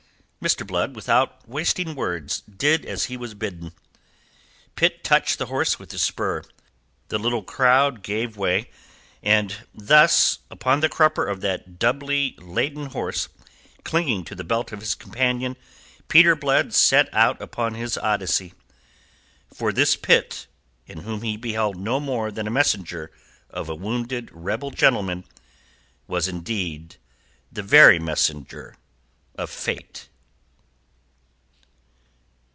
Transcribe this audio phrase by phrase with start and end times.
[0.41, 0.65] Mr.
[0.65, 3.71] Blood, without wasting words, did as he was bidden.
[4.75, 6.41] Pitt touched the horse with his spur.
[7.09, 8.71] The little crowd gave way,
[9.21, 13.29] and thus, upon the crupper of that doubly laden horse,
[13.83, 15.57] clinging to the belt of his companion,
[16.07, 18.55] Peter Blood set out upon his Odyssey.
[19.53, 20.47] For this Pitt,
[20.87, 23.11] in whom he beheld no more than the messenger
[23.51, 25.23] of a wounded rebel gentleman,
[26.07, 26.95] was indeed
[27.51, 28.75] the very messenger
[29.35, 30.07] of Fate.